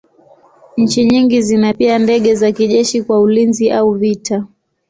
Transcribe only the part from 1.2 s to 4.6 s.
zina pia ndege za kijeshi kwa ulinzi au vita.